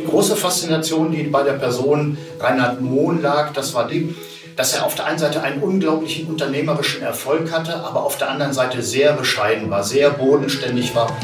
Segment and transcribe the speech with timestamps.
[0.00, 4.14] Die große Faszination, die bei der Person Reinhard Mohn lag, das war die,
[4.56, 8.54] dass er auf der einen Seite einen unglaublichen unternehmerischen Erfolg hatte, aber auf der anderen
[8.54, 11.14] Seite sehr bescheiden war, sehr bodenständig war.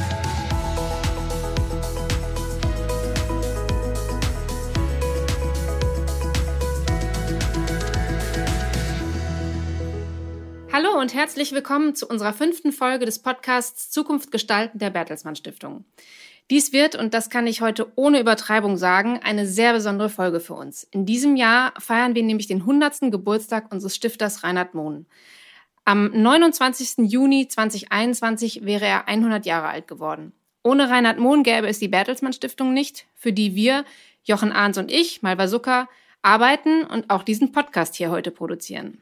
[10.71, 15.87] Hallo und herzlich willkommen zu unserer fünften Folge des Podcasts Zukunft gestalten der Bertelsmann Stiftung.
[16.51, 20.55] Dies wird, und das kann ich heute ohne Übertreibung sagen, eine sehr besondere Folge für
[20.55, 20.85] uns.
[20.85, 23.11] In diesem Jahr feiern wir nämlich den 100.
[23.11, 25.07] Geburtstag unseres Stifters Reinhard Mohn.
[25.85, 27.11] Am 29.
[27.11, 30.33] Juni 2021 wäre er 100 Jahre alt geworden.
[30.63, 33.85] Ohne Reinhard Mohn gäbe es die Bertelsmann Stiftung nicht, für die wir,
[34.23, 35.89] Jochen Ahns und ich, Malva Zucker,
[36.23, 39.01] arbeiten und auch diesen Podcast hier heute produzieren.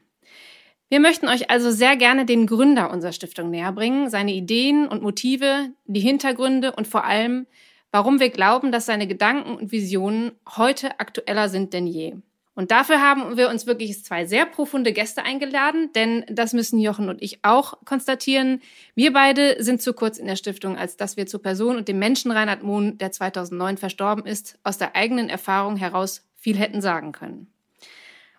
[0.89, 5.03] Wir möchten euch also sehr gerne den Gründer unserer Stiftung näher bringen, seine Ideen und
[5.03, 7.47] Motive, die Hintergründe und vor allem,
[7.91, 12.17] warum wir glauben, dass seine Gedanken und Visionen heute aktueller sind denn je.
[12.57, 17.09] Und dafür haben wir uns wirklich zwei sehr profunde Gäste eingeladen, denn das müssen Jochen
[17.09, 18.61] und ich auch konstatieren.
[18.95, 21.99] Wir beide sind zu kurz in der Stiftung, als dass wir zur Person und dem
[21.99, 27.11] Menschen Reinhard Mohn, der 2009 verstorben ist, aus der eigenen Erfahrung heraus viel hätten sagen
[27.11, 27.54] können.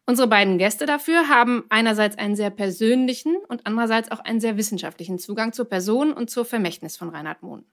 [0.08, 5.18] Unsere beiden Gäste dafür haben einerseits einen sehr persönlichen und andererseits auch einen sehr wissenschaftlichen
[5.18, 7.64] Zugang zur Person und zur Vermächtnis von Reinhard Mohn.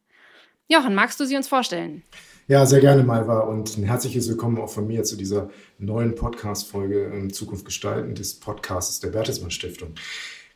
[0.66, 2.02] Jochen, magst du sie uns vorstellen?
[2.48, 7.04] Ja, sehr gerne, Malva, und ein herzliches Willkommen auch von mir zu dieser neuen Podcast-Folge
[7.14, 9.94] in Zukunft gestalten des Podcasts der Bertelsmann Stiftung.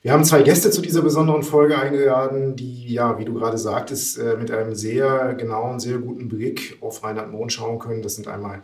[0.00, 4.18] Wir haben zwei Gäste zu dieser besonderen Folge eingeladen, die, ja, wie du gerade sagtest,
[4.18, 8.00] äh, mit einem sehr genauen, sehr guten Blick auf Reinhard Mohn schauen können.
[8.00, 8.62] Das sind einmal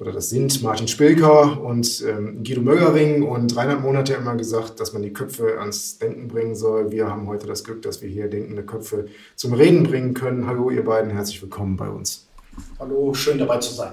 [0.00, 4.94] oder das sind Martin Spilker und ähm, Guido Möllering und Reinhard Monate immer gesagt, dass
[4.94, 6.90] man die Köpfe ans Denken bringen soll.
[6.90, 10.46] Wir haben heute das Glück, dass wir hier denkende Köpfe zum Reden bringen können.
[10.46, 12.26] Hallo ihr beiden, herzlich willkommen bei uns.
[12.78, 13.92] Hallo, schön dabei zu sein.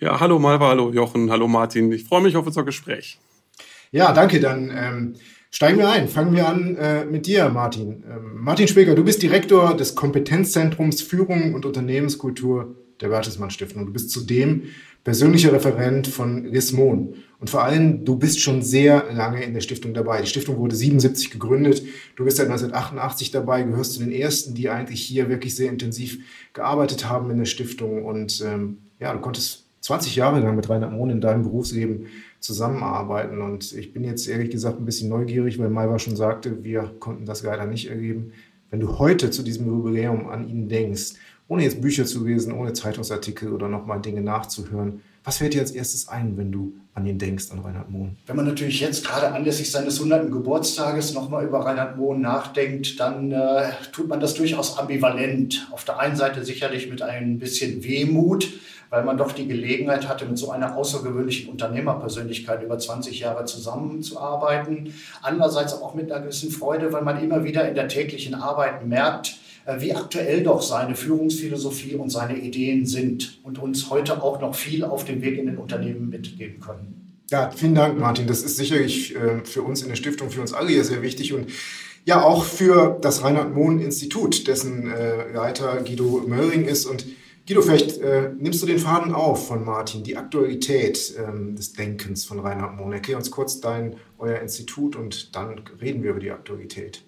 [0.00, 1.92] Ja, hallo Malva, hallo Jochen, hallo Martin.
[1.92, 3.20] Ich freue mich auf unser Gespräch.
[3.92, 4.40] Ja, danke.
[4.40, 5.14] Dann ähm,
[5.52, 6.08] steigen wir ein.
[6.08, 8.02] Fangen wir an äh, mit dir, Martin.
[8.10, 13.86] Ähm, Martin Spilker, du bist Direktor des Kompetenzzentrums Führung und Unternehmenskultur der Bertelsmann Stiftung.
[13.86, 14.64] Du bist zudem
[15.04, 17.14] persönlicher Referent von Rismon.
[17.38, 20.22] Und vor allem, du bist schon sehr lange in der Stiftung dabei.
[20.22, 21.82] Die Stiftung wurde 77 gegründet.
[22.16, 26.18] Du bist seit 1988 dabei, gehörst zu den ersten, die eigentlich hier wirklich sehr intensiv
[26.54, 28.06] gearbeitet haben in der Stiftung.
[28.06, 32.06] Und ähm, ja, du konntest 20 Jahre lang mit Reinhard Mohn in deinem Berufsleben
[32.40, 33.42] zusammenarbeiten.
[33.42, 37.26] Und ich bin jetzt ehrlich gesagt ein bisschen neugierig, weil Malva schon sagte, wir konnten
[37.26, 38.32] das leider nicht erleben.
[38.70, 41.12] Wenn du heute zu diesem Jubiläum an ihn denkst,
[41.48, 45.02] ohne jetzt Bücher zu lesen, ohne Zeitungsartikel oder nochmal Dinge nachzuhören.
[45.24, 48.16] Was fällt dir als erstes ein, wenn du an ihn denkst, an Reinhard Mohn?
[48.26, 50.30] Wenn man natürlich jetzt gerade anlässlich seines 100.
[50.30, 55.66] Geburtstages nochmal über Reinhard Mohn nachdenkt, dann äh, tut man das durchaus ambivalent.
[55.72, 58.52] Auf der einen Seite sicherlich mit ein bisschen Wehmut,
[58.90, 64.92] weil man doch die Gelegenheit hatte, mit so einer außergewöhnlichen Unternehmerpersönlichkeit über 20 Jahre zusammenzuarbeiten.
[65.22, 69.38] Andererseits auch mit einer gewissen Freude, weil man immer wieder in der täglichen Arbeit merkt,
[69.78, 74.84] wie aktuell doch seine Führungsphilosophie und seine Ideen sind und uns heute auch noch viel
[74.84, 77.16] auf dem Weg in den Unternehmen mitgeben können.
[77.30, 78.26] Ja, vielen Dank, Martin.
[78.26, 81.32] Das ist sicherlich äh, für uns in der Stiftung, für uns alle hier sehr wichtig
[81.32, 81.46] und
[82.04, 86.84] ja auch für das Reinhard Mohn Institut, dessen äh, Leiter Guido Möhring ist.
[86.84, 87.06] Und
[87.46, 92.26] Guido, vielleicht äh, nimmst du den Faden auf von Martin, die Aktualität ähm, des Denkens
[92.26, 92.92] von Reinhard Mohn.
[92.92, 97.02] Erklär uns kurz dein, euer Institut und dann reden wir über die Aktualität.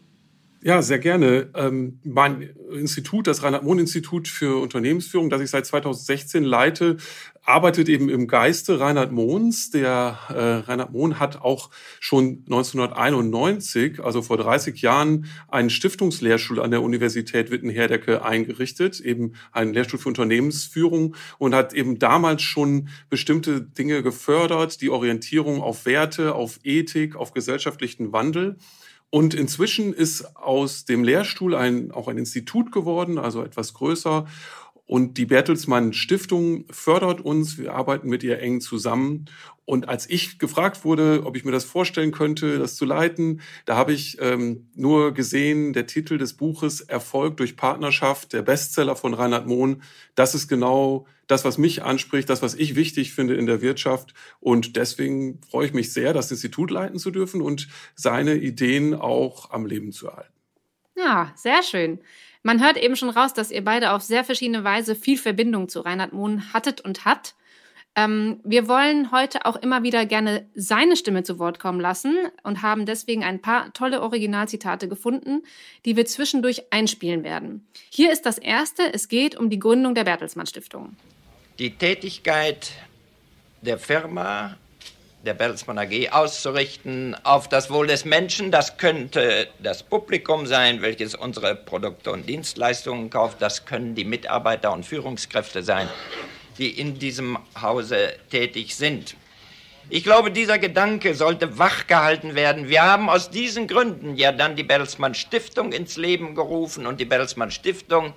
[0.67, 1.49] Ja, sehr gerne.
[1.55, 6.97] Ähm, mein Institut, das Reinhard-Mohn-Institut für Unternehmensführung, das ich seit 2016 leite,
[7.45, 9.71] arbeitet eben im Geiste Reinhard Mohns.
[9.71, 16.73] Der äh, Reinhard Mohn hat auch schon 1991, also vor 30 Jahren, einen Stiftungslehrstuhl an
[16.73, 23.61] der Universität Wittenherdecke eingerichtet, eben einen Lehrstuhl für Unternehmensführung und hat eben damals schon bestimmte
[23.61, 28.57] Dinge gefördert, die Orientierung auf Werte, auf Ethik, auf gesellschaftlichen Wandel.
[29.11, 34.27] Und inzwischen ist aus dem Lehrstuhl ein, auch ein Institut geworden, also etwas größer.
[34.87, 37.59] Und die Bertelsmann Stiftung fördert uns.
[37.59, 39.27] Wir arbeiten mit ihr eng zusammen.
[39.65, 43.77] Und als ich gefragt wurde, ob ich mir das vorstellen könnte, das zu leiten, da
[43.77, 49.13] habe ich ähm, nur gesehen, der Titel des Buches Erfolg durch Partnerschaft, der Bestseller von
[49.13, 49.83] Reinhard Mohn.
[50.15, 54.15] Das ist genau das, was mich anspricht, das, was ich wichtig finde in der Wirtschaft.
[54.39, 57.67] Und deswegen freue ich mich sehr, das Institut leiten zu dürfen und
[57.97, 60.33] seine Ideen auch am Leben zu erhalten.
[60.97, 61.99] Ja, sehr schön.
[62.47, 65.81] Man hört eben schon raus, dass ihr beide auf sehr verschiedene Weise viel Verbindung zu
[65.81, 67.35] Reinhard Mohn hattet und hat.
[67.97, 72.15] Ähm, wir wollen heute auch immer wieder gerne seine Stimme zu Wort kommen lassen
[72.45, 75.43] und haben deswegen ein paar tolle Originalzitate gefunden,
[75.85, 77.67] die wir zwischendurch einspielen werden.
[77.91, 78.95] Hier ist das erste.
[78.95, 80.95] Es geht um die Gründung der Bertelsmann Stiftung.
[81.59, 82.71] die Tätigkeit
[83.61, 84.57] der Firma,
[85.27, 88.51] der Bertelsmann AG, auszurichten auf das Wohl des Menschen.
[88.51, 93.43] Das könnte das Publikum sein, welches unsere Produkte und Dienstleistungen kauft.
[93.43, 95.89] Das können die Mitarbeiter und Führungskräfte sein,
[96.59, 99.17] die in diesem Hause tätig sind.
[99.89, 102.69] Ich glaube, dieser Gedanke sollte wachgehalten werden.
[102.69, 107.05] Wir haben aus diesen Gründen ja dann die Bertelsmann Stiftung ins Leben gerufen und die
[107.05, 108.13] Bertelsmann Stiftung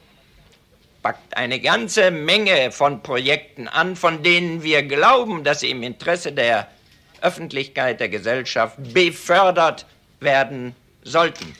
[1.03, 6.31] packt eine ganze Menge von Projekten an, von denen wir glauben, dass sie im Interesse
[6.31, 6.67] der
[7.21, 9.85] Öffentlichkeit, der Gesellschaft befördert
[10.19, 11.55] werden sollten.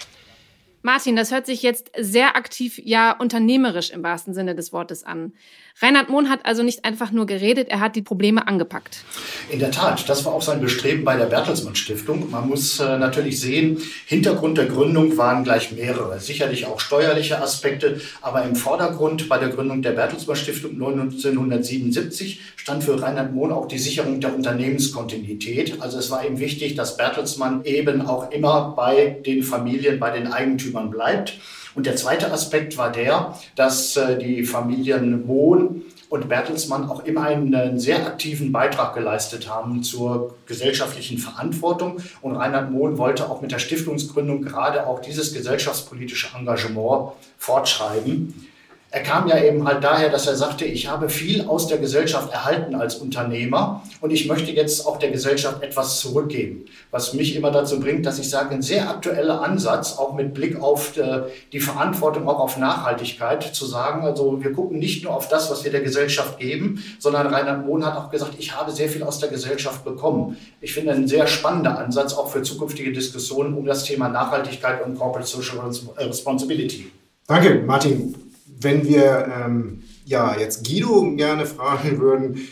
[0.82, 5.34] Martin, das hört sich jetzt sehr aktiv, ja unternehmerisch im wahrsten Sinne des Wortes an.
[5.82, 9.04] Reinhard Mohn hat also nicht einfach nur geredet, er hat die Probleme angepackt.
[9.50, 12.30] In der Tat, das war auch sein Bestreben bei der Bertelsmann Stiftung.
[12.32, 18.02] Man muss äh, natürlich sehen, Hintergrund der Gründung waren gleich mehrere, sicherlich auch steuerliche Aspekte,
[18.22, 23.68] aber im Vordergrund bei der Gründung der Bertelsmann Stiftung 1977 stand für Reinhard Mohn auch
[23.68, 25.82] die Sicherung der Unternehmenskontinuität.
[25.82, 30.28] Also es war ihm wichtig, dass Bertelsmann eben auch immer bei den Familien, bei den
[30.28, 31.40] Eigentümern bleibt.
[31.76, 37.26] Und der zweite Aspekt war der, dass äh, die Familien Mohn und Bertelsmann auch immer
[37.26, 42.02] einen sehr aktiven Beitrag geleistet haben zur gesellschaftlichen Verantwortung.
[42.22, 48.49] Und Reinhard Mohn wollte auch mit der Stiftungsgründung gerade auch dieses gesellschaftspolitische Engagement fortschreiben.
[48.92, 52.34] Er kam ja eben halt daher, dass er sagte, ich habe viel aus der Gesellschaft
[52.34, 56.66] erhalten als Unternehmer und ich möchte jetzt auch der Gesellschaft etwas zurückgeben.
[56.90, 60.60] Was mich immer dazu bringt, dass ich sage, ein sehr aktueller Ansatz, auch mit Blick
[60.60, 61.22] auf äh,
[61.54, 65.64] die Verantwortung, auch auf Nachhaltigkeit, zu sagen, also wir gucken nicht nur auf das, was
[65.64, 69.20] wir der Gesellschaft geben, sondern Reinhard Mohn hat auch gesagt, ich habe sehr viel aus
[69.20, 70.36] der Gesellschaft bekommen.
[70.62, 74.98] Ich finde ein sehr spannender Ansatz auch für zukünftige Diskussionen um das Thema Nachhaltigkeit und
[74.98, 75.60] Corporate Social
[76.00, 76.92] Responsibility.
[77.28, 78.16] Danke, Martin
[78.60, 82.48] wenn wir ähm, ja jetzt Guido gerne fragen würden,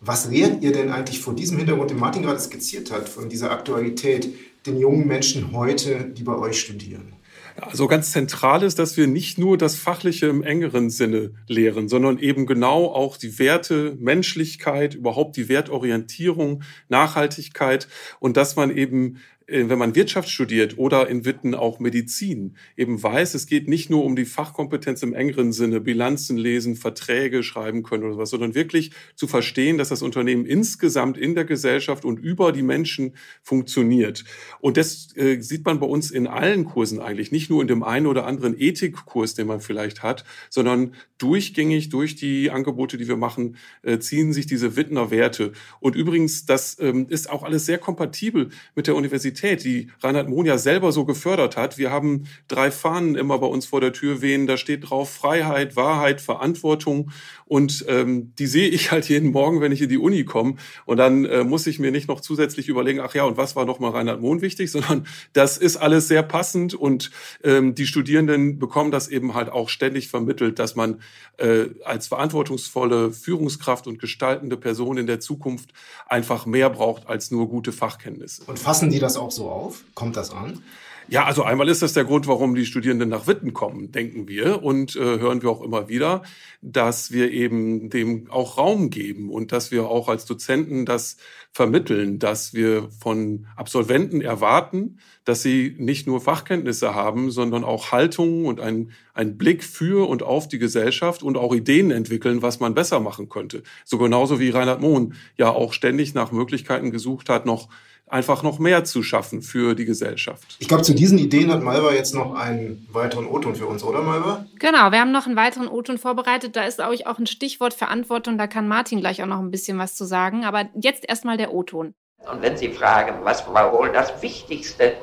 [0.00, 3.50] was lehrt ihr denn eigentlich vor diesem Hintergrund, den Martin gerade skizziert hat, von dieser
[3.50, 4.28] Aktualität
[4.66, 7.12] den jungen Menschen heute, die bei euch studieren?
[7.56, 12.18] Also ganz zentral ist, dass wir nicht nur das Fachliche im engeren Sinne lehren, sondern
[12.18, 17.88] eben genau auch die Werte, Menschlichkeit, überhaupt die Wertorientierung, Nachhaltigkeit
[18.18, 19.18] und dass man eben
[19.50, 24.04] wenn man Wirtschaft studiert oder in Witten auch Medizin, eben weiß, es geht nicht nur
[24.04, 28.92] um die Fachkompetenz im engeren Sinne, Bilanzen lesen, Verträge schreiben können oder sowas, sondern wirklich
[29.16, 34.24] zu verstehen, dass das Unternehmen insgesamt in der Gesellschaft und über die Menschen funktioniert.
[34.60, 37.82] Und das äh, sieht man bei uns in allen Kursen eigentlich, nicht nur in dem
[37.82, 43.16] einen oder anderen Ethikkurs, den man vielleicht hat, sondern durchgängig durch die Angebote, die wir
[43.16, 45.52] machen, äh, ziehen sich diese Wittner Werte.
[45.80, 50.28] Und übrigens, das ähm, ist auch alles sehr kompatibel mit der Universität Diversität, die Reinhard
[50.28, 51.78] Mohn ja selber so gefördert hat.
[51.78, 54.46] Wir haben drei Fahnen immer bei uns vor der Tür wehen.
[54.46, 57.10] Da steht drauf Freiheit, Wahrheit, Verantwortung.
[57.46, 60.54] Und ähm, die sehe ich halt jeden Morgen, wenn ich in die Uni komme.
[60.86, 63.64] Und dann äh, muss ich mir nicht noch zusätzlich überlegen, ach ja, und was war
[63.64, 67.10] noch mal Reinhard Mohn wichtig, sondern das ist alles sehr passend und
[67.42, 71.00] ähm, die Studierenden bekommen das eben halt auch ständig vermittelt, dass man
[71.38, 75.70] äh, als verantwortungsvolle Führungskraft und gestaltende Person in der Zukunft
[76.06, 78.44] einfach mehr braucht als nur gute Fachkenntnisse.
[78.46, 79.84] Und fassen die das auch so auf?
[79.94, 80.62] Kommt das an?
[81.10, 84.62] Ja, also einmal ist das der Grund, warum die Studierenden nach Witten kommen, denken wir
[84.62, 86.22] und äh, hören wir auch immer wieder,
[86.62, 91.16] dass wir eben dem auch Raum geben und dass wir auch als Dozenten das
[91.50, 98.46] vermitteln, dass wir von Absolventen erwarten, dass sie nicht nur Fachkenntnisse haben, sondern auch Haltungen
[98.46, 103.00] und einen Blick für und auf die Gesellschaft und auch Ideen entwickeln, was man besser
[103.00, 103.64] machen könnte.
[103.84, 107.68] So genauso wie Reinhard Mohn ja auch ständig nach Möglichkeiten gesucht hat, noch
[108.10, 110.56] einfach noch mehr zu schaffen für die Gesellschaft.
[110.58, 114.02] Ich glaube, zu diesen Ideen hat Malva jetzt noch einen weiteren O-Ton für uns, oder
[114.02, 114.46] Malva?
[114.58, 116.56] Genau, wir haben noch einen weiteren O-Ton vorbereitet.
[116.56, 118.36] Da ist, glaube ich, auch ein Stichwort Verantwortung.
[118.36, 120.44] Da kann Martin gleich auch noch ein bisschen was zu sagen.
[120.44, 121.94] Aber jetzt erstmal der O-Ton.
[122.30, 124.94] Und wenn Sie fragen, was war wohl das Wichtigste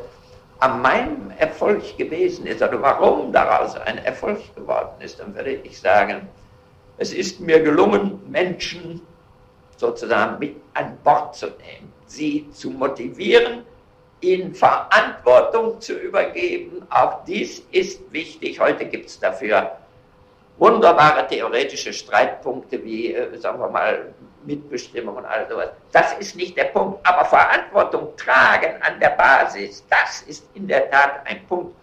[0.59, 5.79] an meinem Erfolg gewesen ist oder warum daraus ein Erfolg geworden ist, dann würde ich
[5.79, 6.27] sagen,
[6.97, 9.01] es ist mir gelungen, Menschen
[9.77, 13.65] sozusagen mit an Bord zu nehmen sie zu motivieren,
[14.21, 16.87] ihnen Verantwortung zu übergeben.
[16.89, 18.59] Auch dies ist wichtig.
[18.59, 19.77] Heute gibt es dafür
[20.57, 25.69] wunderbare theoretische Streitpunkte wie, äh, sagen wir mal, Mitbestimmung und all sowas.
[25.91, 27.05] Das ist nicht der Punkt.
[27.05, 31.75] Aber Verantwortung tragen an der Basis, das ist in der Tat ein Punkt.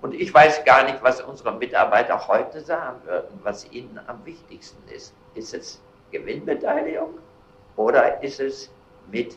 [0.00, 4.82] Und ich weiß gar nicht, was unsere Mitarbeiter heute sagen würden, was ihnen am wichtigsten
[4.88, 5.14] ist.
[5.34, 5.80] Ist es
[6.10, 7.18] Gewinnbeteiligung
[7.76, 8.70] oder ist es
[9.10, 9.36] mit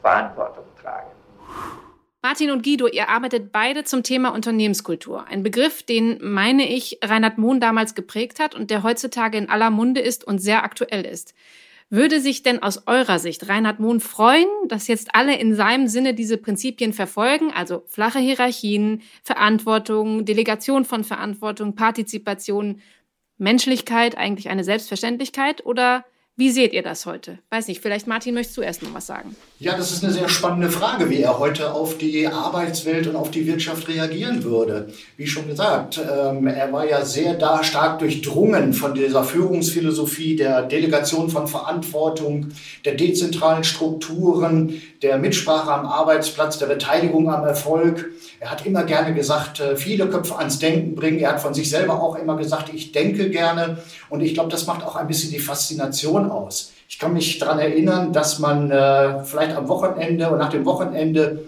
[0.00, 1.10] Verantwortung tragen.
[2.24, 5.26] Martin und Guido, ihr arbeitet beide zum Thema Unternehmenskultur.
[5.26, 9.70] Ein Begriff, den, meine ich, Reinhard Mohn damals geprägt hat und der heutzutage in aller
[9.70, 11.34] Munde ist und sehr aktuell ist.
[11.90, 16.14] Würde sich denn aus eurer Sicht Reinhard Mohn freuen, dass jetzt alle in seinem Sinne
[16.14, 22.80] diese Prinzipien verfolgen, also flache Hierarchien, Verantwortung, Delegation von Verantwortung, Partizipation,
[23.36, 27.38] Menschlichkeit, eigentlich eine Selbstverständlichkeit oder wie seht ihr das heute?
[27.50, 29.36] Weiß nicht, vielleicht Martin, möchtest du erst noch was sagen?
[29.58, 33.30] Ja, das ist eine sehr spannende Frage, wie er heute auf die Arbeitswelt und auf
[33.30, 34.88] die Wirtschaft reagieren würde.
[35.18, 40.62] Wie schon gesagt, ähm, er war ja sehr da stark durchdrungen von dieser Führungsphilosophie, der
[40.62, 42.48] Delegation von Verantwortung,
[42.86, 48.10] der dezentralen Strukturen, der Mitsprache am Arbeitsplatz, der Beteiligung am Erfolg.
[48.40, 51.18] Er hat immer gerne gesagt, äh, viele Köpfe ans Denken bringen.
[51.18, 53.78] Er hat von sich selber auch immer gesagt, ich denke gerne.
[54.08, 56.72] Und ich glaube, das macht auch ein bisschen die Faszination aus.
[56.88, 61.44] Ich kann mich daran erinnern, dass man äh, vielleicht am Wochenende und nach dem Wochenende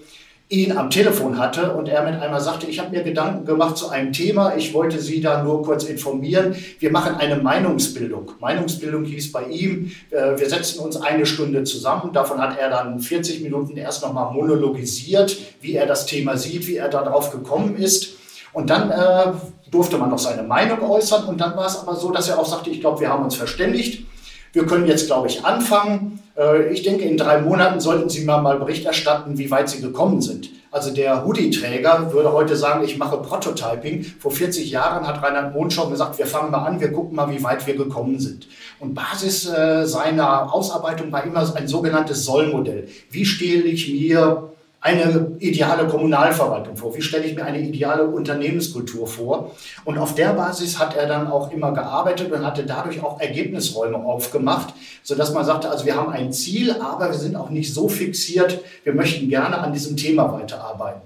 [0.49, 3.89] ihn am Telefon hatte und er mit einmal sagte, ich habe mir Gedanken gemacht zu
[3.89, 6.55] einem Thema, ich wollte Sie da nur kurz informieren.
[6.79, 8.33] Wir machen eine Meinungsbildung.
[8.41, 12.13] Meinungsbildung hieß bei ihm, äh, wir setzen uns eine Stunde zusammen.
[12.13, 16.77] Davon hat er dann 40 Minuten erst nochmal monologisiert, wie er das Thema sieht, wie
[16.77, 18.15] er darauf gekommen ist.
[18.53, 19.33] Und dann äh,
[19.71, 22.47] durfte man noch seine Meinung äußern und dann war es aber so, dass er auch
[22.47, 24.07] sagte, ich glaube, wir haben uns verständigt.
[24.55, 26.21] Wir können jetzt, glaube ich, anfangen.
[26.39, 29.81] Äh, ich denke, in drei Monaten sollten Sie mir mal Bericht erstatten, wie weit Sie
[29.81, 30.49] gekommen sind.
[30.71, 34.05] Also der Hoodie-Träger würde heute sagen, ich mache Prototyping.
[34.05, 37.29] Vor 40 Jahren hat Reinhard Mohn schon gesagt, wir fangen mal an, wir gucken mal,
[37.31, 38.47] wie weit wir gekommen sind.
[38.79, 42.89] Und Basis äh, seiner Ausarbeitung war immer ein sogenanntes Sollmodell.
[43.11, 44.54] Wie stehle ich mir
[44.85, 46.95] eine ideale Kommunalverwaltung vor?
[46.95, 49.57] Wie stelle ich mir eine ideale Unternehmenskultur vor?
[49.87, 53.97] Und auf der Basis hat er dann auch immer gearbeitet und hatte dadurch auch Ergebnisräume
[53.97, 57.89] aufgemacht, sodass man sagte, also wir haben ein Ziel, aber wir sind auch nicht so
[57.89, 61.01] fixiert, wir möchten gerne an diesem Thema weiterarbeiten.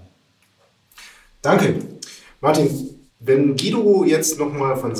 [1.41, 1.77] Danke.
[2.41, 4.97] Martin, wenn Guido jetzt nochmal von,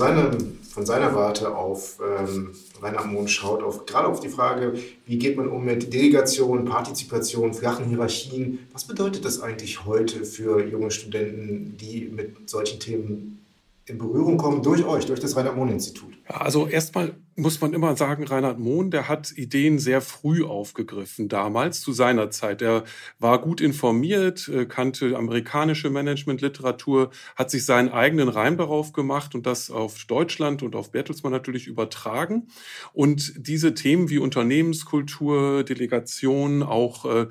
[0.79, 4.75] von seiner Warte auf ähm, Reinhard Mohn schaut, auf, gerade auf die Frage,
[5.07, 8.61] wie geht man um mit Delegation, Partizipation, flachen Hierarchien.
[8.73, 13.45] Was bedeutet das eigentlich heute für junge Studenten, die mit solchen Themen
[13.87, 16.13] in Berührung kommen durch euch, durch das Reinhard-Mohn-Institut?
[16.31, 21.29] Ja, also erstmal muss man immer sagen, Reinhard Mohn, der hat Ideen sehr früh aufgegriffen,
[21.29, 22.63] damals zu seiner Zeit.
[22.63, 22.85] Er
[23.21, 29.47] war gut informiert, äh, kannte amerikanische Managementliteratur, hat sich seinen eigenen Reim darauf gemacht und
[29.47, 32.49] das auf Deutschland und auf Bertelsmann natürlich übertragen.
[32.93, 37.27] Und diese Themen wie Unternehmenskultur, Delegation, auch äh,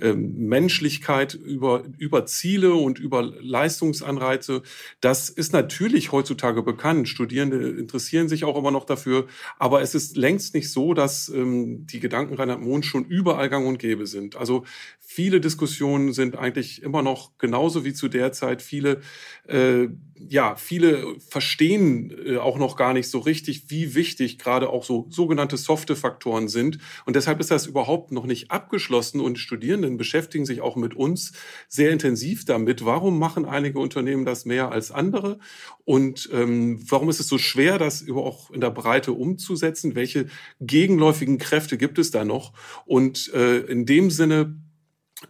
[0.00, 4.62] äh, Menschlichkeit über, über Ziele und über Leistungsanreize,
[5.02, 7.08] das ist natürlich heutzutage bekannt.
[7.08, 9.26] Studierende interessieren sich auch immer noch dafür,
[9.58, 13.66] aber es ist längst nicht so, dass ähm, die Gedanken Reinhard Mohn schon überall gang
[13.66, 14.36] und gäbe sind.
[14.36, 14.64] Also
[14.98, 18.62] viele Diskussionen sind eigentlich immer noch genauso wie zu der Zeit.
[18.62, 19.00] Viele,
[19.48, 19.88] äh,
[20.28, 25.06] ja, viele verstehen äh, auch noch gar nicht so richtig, wie wichtig gerade auch so
[25.10, 26.78] sogenannte softe Faktoren sind.
[27.06, 31.32] Und deshalb ist das überhaupt noch nicht abgeschlossen und Studierenden beschäftigen sich auch mit uns
[31.68, 32.84] sehr intensiv damit.
[32.84, 35.38] Warum machen einige Unternehmen das mehr als andere?
[35.84, 39.39] Und ähm, warum ist es so schwer, das über auch in der Breite umzusetzen?
[39.94, 40.26] Welche
[40.60, 42.52] gegenläufigen Kräfte gibt es da noch?
[42.86, 44.56] Und äh, in dem Sinne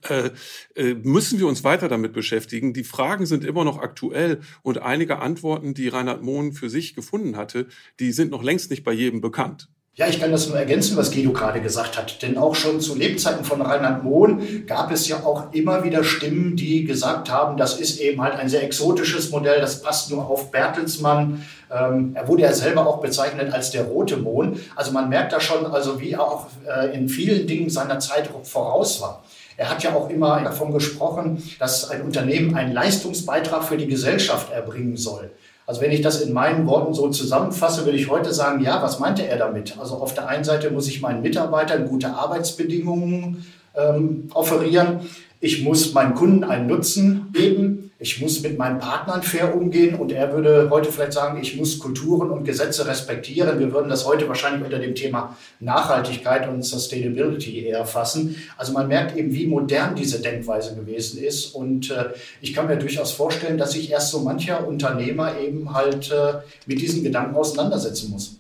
[0.09, 0.31] äh,
[0.77, 2.73] äh, müssen wir uns weiter damit beschäftigen.
[2.73, 7.37] Die Fragen sind immer noch aktuell und einige Antworten, die Reinhard Mohn für sich gefunden
[7.37, 7.67] hatte,
[7.99, 9.69] die sind noch längst nicht bei jedem bekannt.
[9.97, 12.23] Ja, ich kann das nur ergänzen, was Guido gerade gesagt hat.
[12.23, 16.55] Denn auch schon zu Lebzeiten von Reinhard Mohn gab es ja auch immer wieder Stimmen,
[16.55, 20.53] die gesagt haben, das ist eben halt ein sehr exotisches Modell, das passt nur auf
[20.53, 21.45] Bertelsmann.
[21.73, 24.61] Ähm, er wurde ja selber auch bezeichnet als der rote Mohn.
[24.77, 28.31] Also man merkt da schon, also wie er auch äh, in vielen Dingen seiner Zeit
[28.45, 29.25] voraus war.
[29.57, 34.53] Er hat ja auch immer davon gesprochen, dass ein Unternehmen einen Leistungsbeitrag für die Gesellschaft
[34.53, 35.33] erbringen soll.
[35.71, 38.99] Also wenn ich das in meinen Worten so zusammenfasse, würde ich heute sagen, ja, was
[38.99, 39.79] meinte er damit?
[39.79, 43.47] Also auf der einen Seite muss ich meinen Mitarbeitern gute Arbeitsbedingungen
[43.77, 44.99] ähm, offerieren.
[45.39, 50.11] Ich muss meinen Kunden einen Nutzen geben ich muss mit meinen Partnern fair umgehen und
[50.11, 53.59] er würde heute vielleicht sagen, ich muss Kulturen und Gesetze respektieren.
[53.59, 58.37] Wir würden das heute wahrscheinlich unter dem Thema Nachhaltigkeit und Sustainability eher fassen.
[58.57, 62.07] Also man merkt eben, wie modern diese Denkweise gewesen ist und äh,
[62.41, 66.81] ich kann mir durchaus vorstellen, dass sich erst so mancher Unternehmer eben halt äh, mit
[66.81, 68.37] diesen Gedanken auseinandersetzen muss.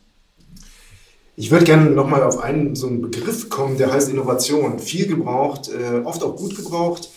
[1.37, 4.79] Ich würde gerne nochmal auf einen so einen Begriff kommen, der heißt Innovation.
[4.79, 7.11] Viel gebraucht, äh, oft auch gut gebraucht.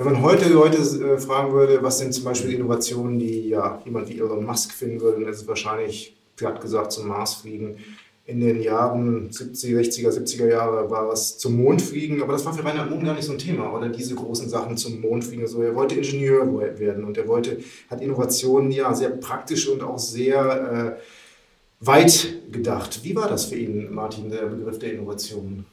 [0.00, 4.08] Wenn man heute Leute äh, fragen würde, was sind zum Beispiel Innovationen, die ja jemand
[4.08, 7.76] wie Elon Musk finden würde, dann ist es wahrscheinlich, platt gesagt, zum Mars fliegen.
[8.24, 12.64] in den Jahren 70, 60er, 70er Jahre war es zum Mondfliegen, aber das war für
[12.64, 15.46] Reinhard Mohn gar nicht so ein Thema, oder diese großen Sachen zum Mondfliegen.
[15.46, 16.46] So, er wollte Ingenieur
[16.78, 17.58] werden und er wollte,
[17.90, 23.00] hat Innovationen ja sehr praktisch und auch sehr äh, weit gedacht.
[23.02, 25.66] Wie war das für ihn, Martin, der Begriff der Innovation?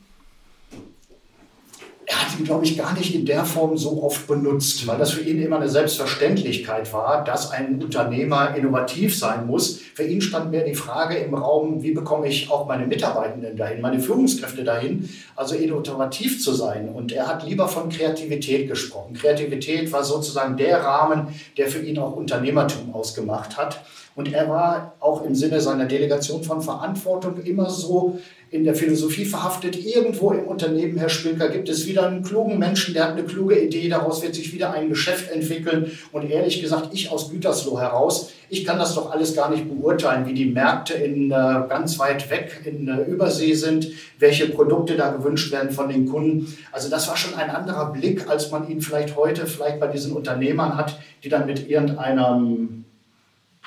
[2.17, 5.21] Hat ihn, glaube ich, gar nicht in der Form so oft benutzt, weil das für
[5.21, 9.79] ihn immer eine Selbstverständlichkeit war, dass ein Unternehmer innovativ sein muss.
[9.93, 13.81] Für ihn stand mehr die Frage im Raum, wie bekomme ich auch meine Mitarbeitenden dahin,
[13.81, 16.89] meine Führungskräfte dahin, also innovativ zu sein.
[16.89, 19.13] Und er hat lieber von Kreativität gesprochen.
[19.13, 21.27] Kreativität war sozusagen der Rahmen,
[21.57, 23.81] der für ihn auch Unternehmertum ausgemacht hat.
[24.15, 29.25] Und er war auch im Sinne seiner Delegation von Verantwortung immer so in der Philosophie
[29.25, 29.75] verhaftet.
[29.75, 33.59] Irgendwo im Unternehmen, Herr Spilker, gibt es wieder einen klugen Menschen, der hat eine kluge
[33.59, 35.91] Idee, daraus wird sich wieder ein Geschäft entwickeln.
[36.11, 40.25] Und ehrlich gesagt, ich aus Gütersloh heraus, ich kann das doch alles gar nicht beurteilen,
[40.25, 41.35] wie die Märkte in, äh,
[41.69, 43.89] ganz weit weg in äh, Übersee sind,
[44.19, 46.57] welche Produkte da gewünscht werden von den Kunden.
[46.71, 50.13] Also das war schon ein anderer Blick, als man ihn vielleicht heute vielleicht bei diesen
[50.13, 52.85] Unternehmern hat, die dann mit irgendeinem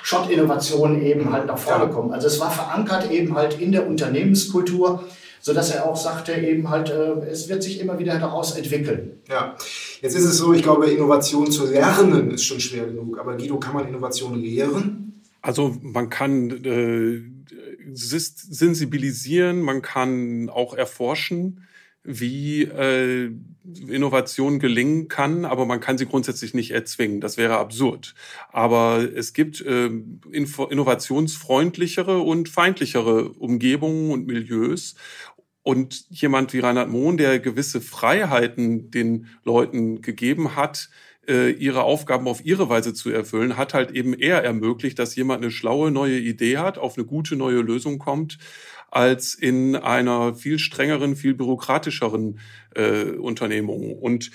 [0.03, 2.11] Schott-Innovationen eben halt nach vorne kommen.
[2.13, 5.03] Also es war verankert eben halt in der Unternehmenskultur,
[5.41, 9.19] sodass er auch sagte, eben halt, äh, es wird sich immer wieder daraus entwickeln.
[9.29, 9.55] Ja,
[10.01, 13.19] jetzt ist es so, ich glaube, Innovation zu lernen ist schon schwer genug.
[13.19, 15.21] Aber Guido, kann man Innovation lehren?
[15.41, 17.21] Also man kann äh,
[17.93, 21.67] sensibilisieren, man kann auch erforschen
[22.03, 23.31] wie äh,
[23.87, 27.21] Innovation gelingen kann, aber man kann sie grundsätzlich nicht erzwingen.
[27.21, 28.15] Das wäre absurd.
[28.51, 29.91] Aber es gibt äh,
[30.31, 34.95] innovationsfreundlichere und feindlichere Umgebungen und Milieus.
[35.63, 40.89] Und jemand wie Reinhard Mohn, der gewisse Freiheiten den Leuten gegeben hat,
[41.27, 45.51] ihre Aufgaben auf ihre Weise zu erfüllen, hat halt eben eher ermöglicht, dass jemand eine
[45.51, 48.37] schlaue neue Idee hat, auf eine gute neue Lösung kommt
[48.91, 52.39] als in einer viel strengeren, viel bürokratischeren
[52.75, 53.97] äh, Unternehmung.
[53.97, 54.31] Und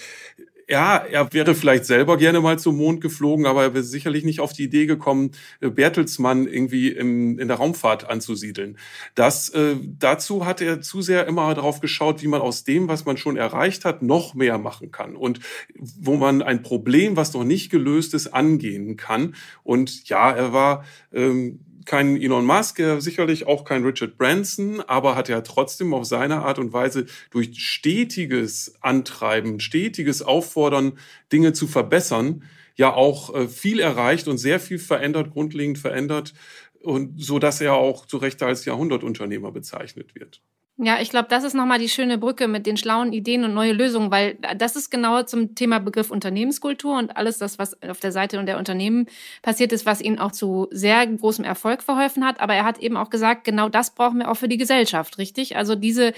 [0.68, 4.40] ja, er wäre vielleicht selber gerne mal zum Mond geflogen, aber er wäre sicherlich nicht
[4.40, 5.30] auf die Idee gekommen,
[5.60, 8.76] äh, Bertelsmann irgendwie im, in der Raumfahrt anzusiedeln.
[9.14, 13.04] Das, äh, dazu hat er zu sehr immer darauf geschaut, wie man aus dem, was
[13.04, 15.38] man schon erreicht hat, noch mehr machen kann und
[15.78, 19.36] wo man ein Problem, was noch nicht gelöst ist, angehen kann.
[19.62, 25.28] Und ja, er war ähm, kein Elon Musk, sicherlich auch kein Richard Branson, aber hat
[25.28, 30.98] ja trotzdem auf seine Art und Weise durch stetiges Antreiben, stetiges Auffordern,
[31.32, 32.42] Dinge zu verbessern,
[32.74, 36.34] ja auch äh, viel erreicht und sehr viel verändert, grundlegend verändert
[36.82, 40.42] und so dass er auch zu Recht als Jahrhundertunternehmer bezeichnet wird.
[40.78, 43.72] Ja, ich glaube, das ist nochmal die schöne Brücke mit den schlauen Ideen und neue
[43.72, 48.12] Lösungen, weil das ist genau zum Thema Begriff Unternehmenskultur und alles das, was auf der
[48.12, 49.06] Seite der Unternehmen
[49.40, 52.40] passiert ist, was ihnen auch zu sehr großem Erfolg verholfen hat.
[52.40, 55.56] Aber er hat eben auch gesagt, genau das brauchen wir auch für die Gesellschaft, richtig?
[55.56, 56.12] Also diese,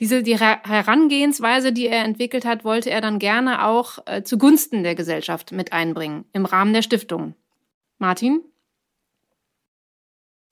[0.00, 4.96] diese die Herangehensweise, die er entwickelt hat, wollte er dann gerne auch äh, zugunsten der
[4.96, 7.34] Gesellschaft mit einbringen im Rahmen der Stiftung.
[7.98, 8.40] Martin?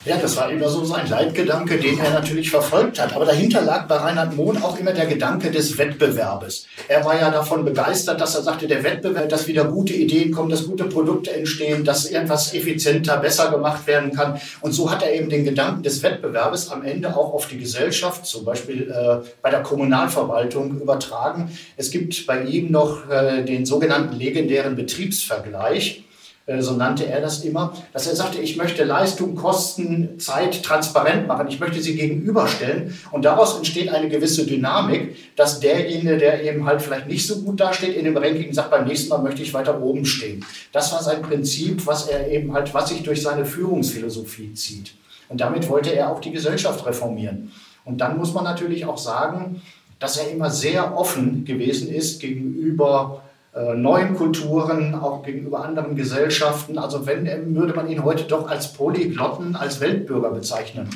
[0.07, 3.15] Ja, das war immer so sein Leitgedanke, den er natürlich verfolgt hat.
[3.15, 6.67] Aber dahinter lag bei Reinhard Mohn auch immer der Gedanke des Wettbewerbes.
[6.89, 10.51] Er war ja davon begeistert, dass er sagte, der Wettbewerb, dass wieder gute Ideen kommen,
[10.51, 14.39] dass gute Produkte entstehen, dass irgendwas effizienter, besser gemacht werden kann.
[14.61, 18.27] Und so hat er eben den Gedanken des Wettbewerbes am Ende auch auf die Gesellschaft,
[18.27, 21.51] zum Beispiel äh, bei der Kommunalverwaltung, übertragen.
[21.79, 26.05] Es gibt bei ihm noch äh, den sogenannten legendären Betriebsvergleich.
[26.47, 31.27] Äh, so nannte er das immer, dass er sagte, ich möchte Leistung, Kosten, Zeit transparent
[31.27, 36.67] machen, ich möchte sie gegenüberstellen und daraus entsteht eine gewisse Dynamik, dass derjenige, der eben
[36.67, 39.55] halt vielleicht nicht so gut dasteht in dem Ranking, sagt, beim nächsten Mal möchte ich
[39.55, 40.45] weiter oben stehen.
[40.73, 44.95] Das war sein Prinzip, was er eben halt, was sich durch seine Führungsphilosophie zieht.
[45.29, 47.53] Und damit wollte er auch die Gesellschaft reformieren.
[47.87, 49.63] Und dann muss man natürlich auch sagen,
[49.99, 53.24] dass er immer sehr offen gewesen ist gegenüber
[53.55, 56.79] neuen Kulturen, auch gegenüber anderen Gesellschaften.
[56.79, 60.91] Also wenn, ähm, würde man ihn heute doch als Polyglotten, als Weltbürger bezeichnen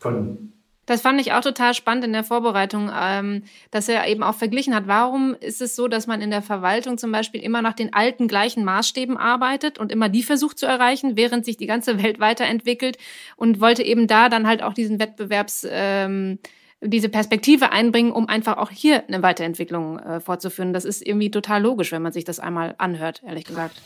[0.00, 0.52] können.
[0.86, 4.74] Das fand ich auch total spannend in der Vorbereitung, ähm, dass er eben auch verglichen
[4.74, 4.86] hat.
[4.86, 8.28] Warum ist es so, dass man in der Verwaltung zum Beispiel immer nach den alten
[8.28, 12.98] gleichen Maßstäben arbeitet und immer die versucht zu erreichen, während sich die ganze Welt weiterentwickelt
[13.36, 16.38] und wollte eben da dann halt auch diesen Wettbewerbs ähm,
[16.84, 20.72] diese Perspektive einbringen, um einfach auch hier eine Weiterentwicklung äh, fortzuführen.
[20.72, 23.82] Das ist irgendwie total logisch, wenn man sich das einmal anhört, ehrlich gesagt.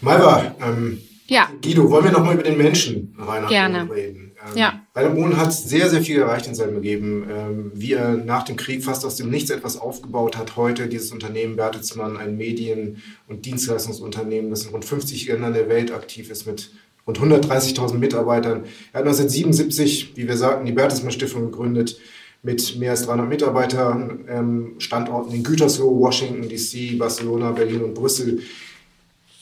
[0.00, 1.48] Malva, ähm, ja.
[1.62, 3.88] Guido, wollen wir noch mal über den Menschen Reinhard Gerne.
[3.88, 4.32] Reden?
[4.44, 4.80] Ähm, ja.
[4.96, 7.24] Reinhard Mohn hat sehr, sehr viel erreicht in seinem Leben.
[7.30, 10.56] Ähm, wie er nach dem Krieg fast aus dem Nichts etwas aufgebaut hat.
[10.56, 15.92] Heute dieses Unternehmen Bertelsmann, ein Medien- und Dienstleistungsunternehmen, das in rund 50 Ländern der Welt
[15.92, 16.72] aktiv ist mit
[17.18, 18.64] rund 130.000 Mitarbeitern.
[18.92, 21.98] Er hat 1977, wie wir sagten, die Bertelsmann Stiftung gegründet
[22.42, 28.40] mit mehr als 300 Mitarbeitern, ähm, Standorten in Gütersloh, Washington DC, Barcelona, Berlin und Brüssel.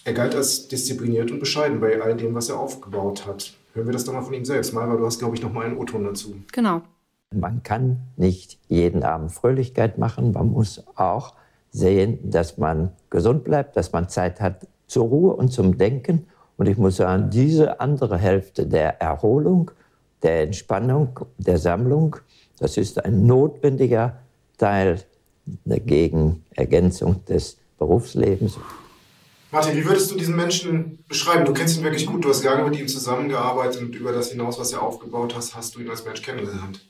[0.05, 3.53] Er galt als diszipliniert und bescheiden bei all dem, was er aufgebaut hat.
[3.75, 4.73] Hören wir das doch mal von ihm selbst.
[4.73, 6.35] Malva, du hast, glaube ich, noch mal einen O-Ton dazu.
[6.53, 6.83] Genau.
[7.33, 10.33] Man kann nicht jeden Abend Fröhlichkeit machen.
[10.33, 11.35] Man muss auch
[11.71, 16.27] sehen, dass man gesund bleibt, dass man Zeit hat zur Ruhe und zum Denken.
[16.59, 19.71] Und ich muss sagen, diese andere Hälfte der Erholung,
[20.23, 22.17] der Entspannung, der Sammlung,
[22.59, 24.19] das ist ein notwendiger
[24.59, 25.01] Teil
[25.65, 28.59] der Gegenergänzung des Berufslebens.
[29.53, 31.45] Martin, wie würdest du diesen Menschen beschreiben?
[31.47, 34.59] Du kennst ihn wirklich gut, du hast lange mit ihm zusammengearbeitet und über das hinaus,
[34.59, 36.85] was er aufgebaut hast, hast du ihn als Mensch kennengelernt.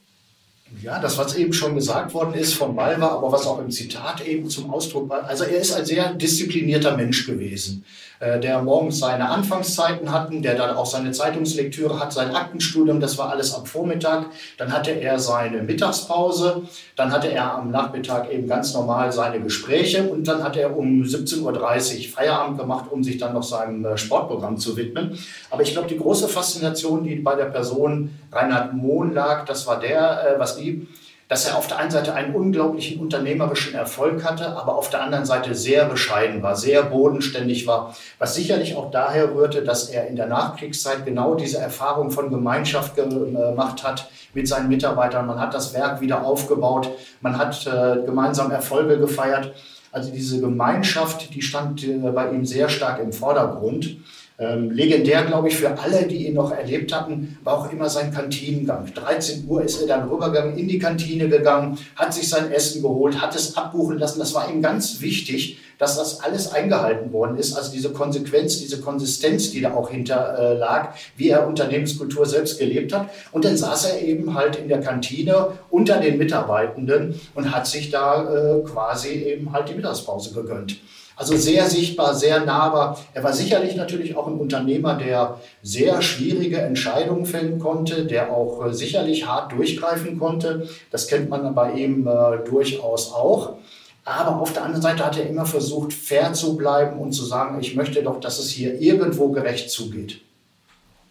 [0.82, 4.26] Ja, das, was eben schon gesagt worden ist von Malva, aber was auch im Zitat
[4.26, 5.24] eben zum Ausdruck war.
[5.24, 7.84] Also er ist ein sehr disziplinierter Mensch gewesen,
[8.20, 13.30] der morgens seine Anfangszeiten hatten, der dann auch seine Zeitungslektüre hat, sein Aktenstudium, das war
[13.30, 14.26] alles am Vormittag.
[14.56, 16.62] Dann hatte er seine Mittagspause,
[16.96, 21.02] dann hatte er am Nachmittag eben ganz normal seine Gespräche und dann hat er um
[21.02, 25.18] 17.30 Uhr Feierabend gemacht, um sich dann noch seinem äh, Sportprogramm zu widmen.
[25.50, 29.80] Aber ich glaube, die große Faszination, die bei der Person Reinhard Mohn lag, das war
[29.80, 30.86] der, äh, was die,
[31.28, 35.26] dass er auf der einen Seite einen unglaublichen unternehmerischen Erfolg hatte, aber auf der anderen
[35.26, 40.16] Seite sehr bescheiden war, sehr bodenständig war, was sicherlich auch daher rührte, dass er in
[40.16, 45.26] der Nachkriegszeit genau diese Erfahrung von Gemeinschaft gemacht hat mit seinen Mitarbeitern.
[45.26, 49.52] Man hat das Werk wieder aufgebaut, man hat äh, gemeinsam Erfolge gefeiert.
[49.92, 53.98] Also diese Gemeinschaft, die stand äh, bei ihm sehr stark im Vordergrund.
[54.40, 58.14] Ähm, legendär, glaube ich, für alle, die ihn noch erlebt hatten, war auch immer sein
[58.14, 58.86] Kantinengang.
[58.94, 63.20] 13 Uhr ist er dann rübergegangen, in die Kantine gegangen, hat sich sein Essen geholt,
[63.20, 64.20] hat es abbuchen lassen.
[64.20, 67.56] Das war ihm ganz wichtig, dass das alles eingehalten worden ist.
[67.56, 72.60] Also diese Konsequenz, diese Konsistenz, die da auch hinter äh, lag, wie er Unternehmenskultur selbst
[72.60, 73.08] gelebt hat.
[73.32, 77.90] Und dann saß er eben halt in der Kantine unter den Mitarbeitenden und hat sich
[77.90, 80.76] da äh, quasi eben halt die Mittagspause gegönnt.
[81.18, 82.96] Also sehr sichtbar, sehr nahbar.
[83.12, 88.64] Er war sicherlich natürlich auch ein Unternehmer, der sehr schwierige Entscheidungen fällen konnte, der auch
[88.64, 90.68] äh, sicherlich hart durchgreifen konnte.
[90.92, 93.56] Das kennt man bei ihm äh, durchaus auch.
[94.04, 97.58] Aber auf der anderen Seite hat er immer versucht, fair zu bleiben und zu sagen,
[97.60, 100.20] ich möchte doch, dass es hier irgendwo gerecht zugeht.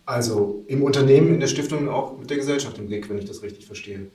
[0.06, 3.44] Also im Unternehmen, in der Stiftung, auch mit der Gesellschaft im Blick, wenn ich das
[3.44, 4.08] richtig verstehe.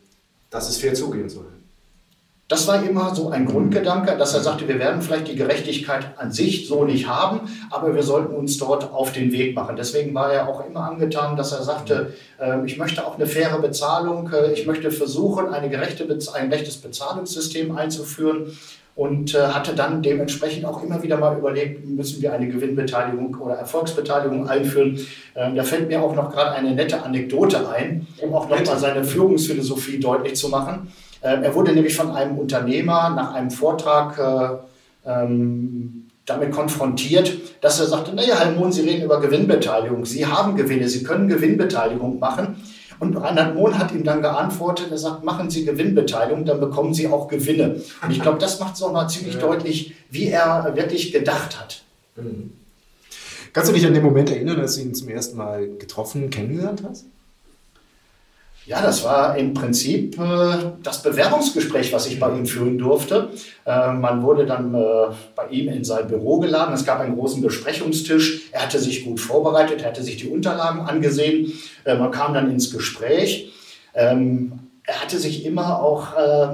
[0.48, 1.52] Dass es fair zugehen soll.
[2.52, 6.32] Das war immer so ein Grundgedanke, dass er sagte, wir werden vielleicht die Gerechtigkeit an
[6.32, 9.74] sich so nicht haben, aber wir sollten uns dort auf den Weg machen.
[9.74, 13.58] Deswegen war er auch immer angetan, dass er sagte, äh, ich möchte auch eine faire
[13.58, 18.54] Bezahlung, äh, ich möchte versuchen, eine gerechte, ein gerechtes Bezahlungssystem einzuführen
[18.96, 23.54] und äh, hatte dann dementsprechend auch immer wieder mal überlegt, müssen wir eine Gewinnbeteiligung oder
[23.54, 25.00] Erfolgsbeteiligung einführen.
[25.34, 29.04] Ähm, da fällt mir auch noch gerade eine nette Anekdote ein, um auch nochmal seine
[29.04, 30.92] Führungsphilosophie deutlich zu machen.
[31.22, 37.80] Ähm, er wurde nämlich von einem Unternehmer nach einem Vortrag äh, ähm, damit konfrontiert, dass
[37.80, 40.04] er sagte, naja, Herr Mohn, Sie reden über Gewinnbeteiligung.
[40.04, 42.62] Sie haben Gewinne, Sie können Gewinnbeteiligung machen.
[43.00, 47.08] Und Reinhard Mohn hat ihm dann geantwortet, er sagt, machen Sie Gewinnbeteiligung, dann bekommen Sie
[47.08, 47.80] auch Gewinne.
[48.00, 49.40] Und ich glaube, das macht es nochmal ziemlich ja.
[49.40, 51.82] deutlich, wie er wirklich gedacht hat.
[52.14, 52.52] Mhm.
[53.52, 56.84] Kannst du dich an den Moment erinnern, als du ihn zum ersten Mal getroffen, kennengelernt
[56.88, 57.06] hast?
[58.64, 63.30] Ja, das war im Prinzip äh, das Bewerbungsgespräch, was ich bei ihm führen durfte.
[63.66, 66.72] Äh, man wurde dann äh, bei ihm in sein Büro geladen.
[66.72, 68.52] Es gab einen großen Besprechungstisch.
[68.52, 71.52] Er hatte sich gut vorbereitet, er hatte sich die Unterlagen angesehen.
[71.84, 73.52] Äh, man kam dann ins Gespräch.
[73.94, 76.48] Ähm, er hatte sich immer auch, äh,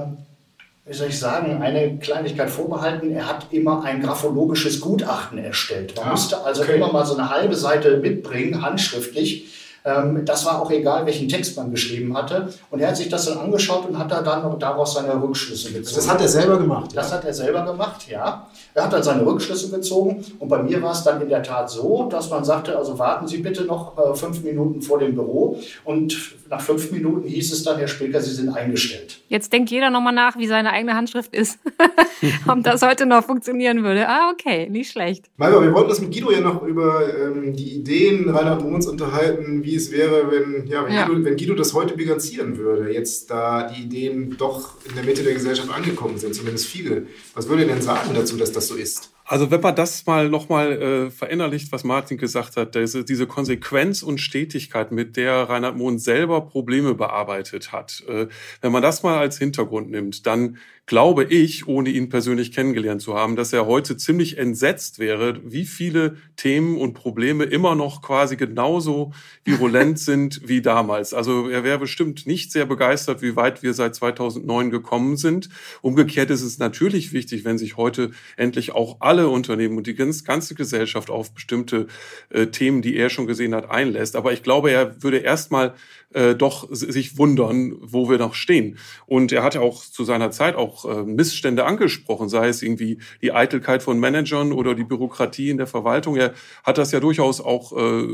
[0.85, 3.11] wie soll ich sagen, eine Kleinigkeit vorbehalten.
[3.11, 5.95] Er hat immer ein graphologisches Gutachten erstellt.
[5.95, 6.75] Man ah, musste also okay.
[6.75, 9.45] immer mal so eine halbe Seite mitbringen, handschriftlich
[9.83, 12.49] das war auch egal, welchen Text man geschrieben hatte.
[12.69, 15.71] Und er hat sich das dann angeschaut und hat da dann noch daraus seine Rückschlüsse
[15.71, 15.95] gezogen.
[15.95, 16.91] Das hat er selber gemacht?
[16.93, 17.17] Das ja.
[17.17, 18.47] hat er selber gemacht, ja.
[18.73, 20.23] Er hat dann seine Rückschlüsse gezogen.
[20.39, 23.27] Und bei mir war es dann in der Tat so, dass man sagte, also warten
[23.27, 25.59] Sie bitte noch äh, fünf Minuten vor dem Büro.
[25.85, 29.19] Und nach fünf Minuten hieß es dann, Herr Spilker, Sie sind eingestellt.
[29.27, 31.59] Jetzt denkt jeder nochmal nach, wie seine eigene Handschrift ist.
[32.47, 34.07] Ob das heute noch funktionieren würde.
[34.07, 35.25] Ah, okay, nicht schlecht.
[35.37, 39.63] Malva, wir wollten uns mit Guido ja noch über ähm, die Ideen Reinhard Mohns unterhalten,
[39.63, 41.05] wie es wäre, wenn, ja, wenn, ja.
[41.05, 42.91] Guido, wenn Guido das heute bilanzieren würde.
[42.91, 47.07] Jetzt, da die Ideen doch in der Mitte der Gesellschaft angekommen sind, zumindest viele.
[47.33, 49.11] Was würde er denn sagen dazu, dass das so ist?
[49.31, 54.01] Also wenn man das mal nochmal äh, verinnerlicht, was Martin gesagt hat, diese, diese Konsequenz
[54.01, 58.25] und Stetigkeit, mit der Reinhard Mohn selber Probleme bearbeitet hat, äh,
[58.61, 60.57] wenn man das mal als Hintergrund nimmt, dann
[60.89, 65.65] glaube ich, ohne ihn persönlich kennengelernt zu haben, dass er heute ziemlich entsetzt wäre, wie
[65.65, 69.13] viele Themen und Probleme immer noch quasi genauso
[69.45, 71.13] virulent sind wie damals.
[71.13, 75.49] Also er wäre bestimmt nicht sehr begeistert, wie weit wir seit 2009 gekommen sind.
[75.83, 80.55] Umgekehrt ist es natürlich wichtig, wenn sich heute endlich auch alle Unternehmen und die ganze
[80.55, 81.87] Gesellschaft auf bestimmte
[82.29, 84.15] äh, Themen, die er schon gesehen hat, einlässt.
[84.15, 85.73] Aber ich glaube, er würde erstmal
[86.13, 88.77] äh, doch sich wundern, wo wir noch stehen.
[89.05, 93.31] Und er hatte auch zu seiner Zeit auch äh, Missstände angesprochen, sei es irgendwie die
[93.31, 96.15] Eitelkeit von Managern oder die Bürokratie in der Verwaltung.
[96.15, 98.07] Er hat das ja durchaus auch äh,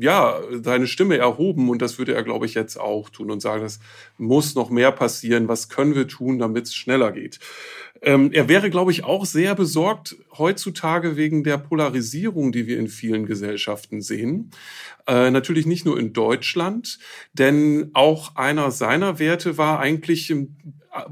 [0.00, 3.64] ja, seine Stimme erhoben und das würde er, glaube ich, jetzt auch tun und sagen,
[3.64, 3.80] es
[4.18, 5.48] muss noch mehr passieren.
[5.48, 7.38] Was können wir tun, damit es schneller geht?
[8.04, 12.88] Ähm, er wäre, glaube ich, auch sehr besorgt heutzutage wegen der Polarisierung, die wir in
[12.88, 14.50] vielen Gesellschaften sehen.
[15.06, 16.98] Äh, natürlich nicht nur in Deutschland,
[17.32, 20.32] denn auch einer seiner Werte war eigentlich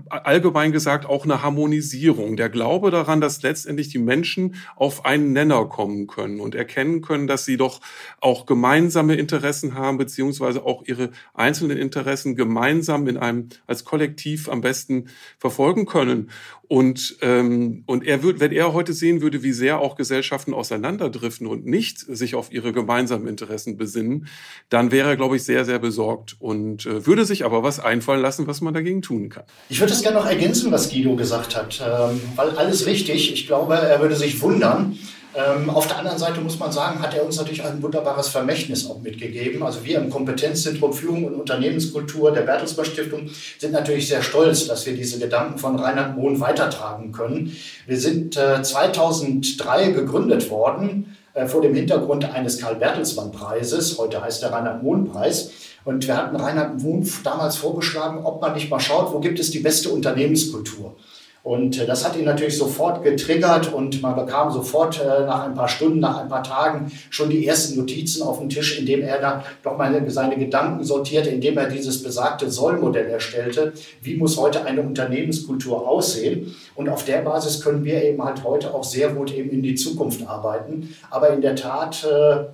[0.09, 2.37] allgemein gesagt auch eine Harmonisierung.
[2.37, 7.27] Der Glaube daran, dass letztendlich die Menschen auf einen Nenner kommen können und erkennen können,
[7.27, 7.81] dass sie doch
[8.21, 14.61] auch gemeinsame Interessen haben, beziehungsweise auch ihre einzelnen Interessen gemeinsam in einem als Kollektiv am
[14.61, 15.09] besten
[15.39, 16.31] verfolgen können.
[16.69, 21.47] Und, ähm, und er würde, wenn er heute sehen würde, wie sehr auch Gesellschaften auseinanderdriften
[21.47, 24.27] und nicht sich auf ihre gemeinsamen Interessen besinnen,
[24.69, 28.23] dann wäre er, glaube ich, sehr, sehr besorgt und äh, würde sich aber was einfallen
[28.23, 29.45] lassen, was man dagegen tun kann.
[29.69, 33.33] Ich würde das gerne noch ergänzen, was Guido gesagt hat, ähm, weil alles richtig.
[33.33, 34.97] Ich glaube, er würde sich wundern.
[35.35, 38.89] Ähm, auf der anderen Seite muss man sagen, hat er uns natürlich ein wunderbares Vermächtnis
[38.89, 39.63] auch mitgegeben.
[39.63, 44.85] Also wir im Kompetenzzentrum Führung und Unternehmenskultur der Bertelsmann Stiftung sind natürlich sehr stolz, dass
[44.85, 47.57] wir diese Gedanken von Reinhard Mohn weitertragen können.
[47.87, 53.97] Wir sind äh, 2003 gegründet worden äh, vor dem Hintergrund eines Karl-Bertelsmann-Preises.
[53.97, 55.51] Heute heißt der Reinhard-Mohn-Preis.
[55.85, 59.51] Und wir hatten Reinhard Mohn damals vorgeschlagen, ob man nicht mal schaut, wo gibt es
[59.51, 60.95] die beste Unternehmenskultur.
[61.43, 65.55] Und äh, das hat ihn natürlich sofort getriggert und man bekam sofort äh, nach ein
[65.55, 69.21] paar Stunden, nach ein paar Tagen schon die ersten Notizen auf den Tisch, indem er
[69.21, 73.73] dann doch mal seine Gedanken sortierte, indem er dieses besagte Sollmodell erstellte.
[74.01, 76.55] Wie muss heute eine Unternehmenskultur aussehen?
[76.77, 79.75] Und auf der Basis können wir eben halt heute auch sehr gut eben in die
[79.75, 80.95] Zukunft arbeiten.
[81.11, 82.45] Aber in der Tat, äh,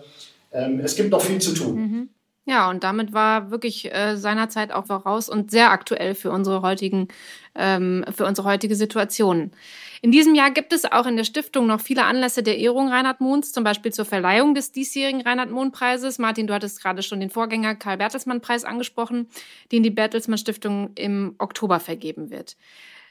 [0.51, 1.75] äh, es gibt noch viel zu tun.
[1.75, 1.98] Mhm.
[2.49, 7.09] Ja, und damit war wirklich äh, seinerzeit auch voraus und sehr aktuell für unsere heutigen,
[7.55, 9.51] ähm, für unsere heutige Situation.
[10.01, 13.21] In diesem Jahr gibt es auch in der Stiftung noch viele Anlässe der Ehrung Reinhard
[13.21, 16.19] Mohns, zum Beispiel zur Verleihung des diesjährigen Reinhard Mohn Preises.
[16.19, 19.29] Martin, du hattest gerade schon den Vorgänger Karl Bertelsmann Preis angesprochen,
[19.71, 22.57] den die Bertelsmann Stiftung im Oktober vergeben wird.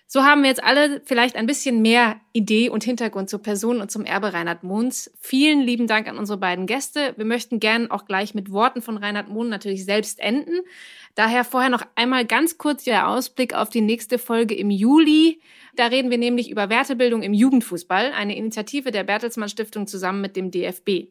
[0.10, 3.92] So haben wir jetzt alle vielleicht ein bisschen mehr Idee und Hintergrund zur Person und
[3.92, 5.12] zum Erbe Reinhard Mohns.
[5.20, 7.14] Vielen lieben Dank an unsere beiden Gäste.
[7.18, 10.62] Wir möchten gern auch gleich mit Worten von Reinhard Mohn natürlich selbst enden.
[11.16, 15.42] Daher vorher noch einmal ganz kurz der Ausblick auf die nächste Folge im Juli.
[15.76, 20.38] Da reden wir nämlich über Wertebildung im Jugendfußball, eine Initiative der Bertelsmann Stiftung zusammen mit
[20.38, 21.08] dem DFB.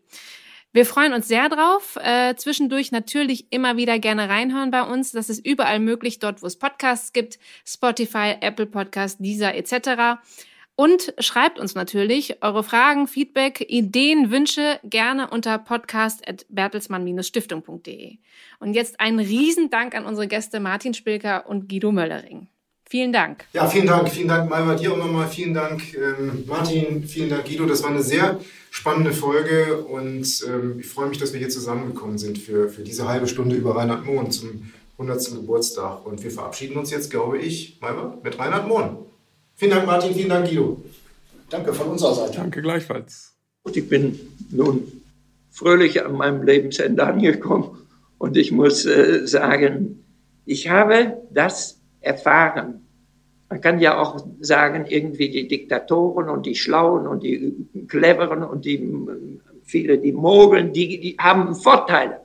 [0.77, 1.97] Wir freuen uns sehr drauf.
[2.03, 5.11] Äh, zwischendurch natürlich immer wieder gerne reinhören bei uns.
[5.11, 10.21] Das ist überall möglich, dort wo es Podcasts gibt, Spotify, Apple Podcast, Deezer etc.
[10.75, 18.19] Und schreibt uns natürlich eure Fragen, Feedback, Ideen, Wünsche gerne unter podcast.bertelsmann-stiftung.de.
[18.59, 22.49] Und jetzt einen Riesendank an unsere Gäste Martin Spilker und Guido Möllering.
[22.88, 23.44] Vielen Dank.
[23.53, 24.09] Ja, vielen Dank.
[24.09, 25.29] Vielen Dank, Malva, dir auch nochmal.
[25.29, 27.03] Vielen Dank, ähm, Martin.
[27.03, 27.66] Vielen Dank, Guido.
[27.66, 28.38] Das war eine sehr
[28.70, 33.09] spannende Folge und ähm, ich freue mich, dass wir hier zusammengekommen sind für, für diese
[33.09, 35.33] halbe Stunde über Reinhard Mohn zum 100.
[35.33, 36.07] Geburtstag.
[36.07, 38.99] Und wir verabschieden uns jetzt, glaube ich, Malva, mit Reinhard Mohn.
[39.57, 40.14] Vielen Dank, Martin.
[40.14, 40.81] Vielen Dank, Guido.
[41.51, 42.37] Danke von unserer Seite.
[42.37, 43.35] Danke gleichfalls.
[43.62, 44.18] Und ich bin
[44.51, 45.03] nun
[45.51, 47.79] fröhlich an meinem Lebensende angekommen
[48.18, 50.05] und ich muss äh, sagen,
[50.44, 51.76] ich habe das
[52.07, 52.87] erfahren.
[53.49, 57.55] Man kann ja auch sagen, irgendwie die Diktatoren und die Schlauen und die
[57.88, 58.79] Cleveren und die
[59.62, 62.21] viele, die mogeln, die, die haben Vorteile.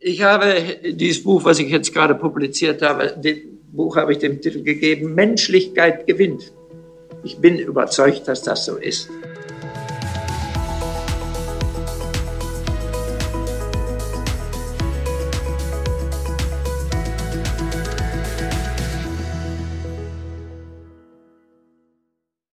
[0.00, 3.34] Ich habe dieses Buch, was ich jetzt gerade publiziert habe, das
[3.72, 6.52] Buch habe ich dem Titel gegeben, Menschlichkeit gewinnt.
[7.24, 9.10] Ich bin überzeugt, dass das so ist.